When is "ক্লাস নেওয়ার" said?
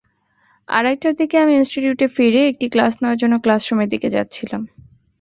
2.69-3.17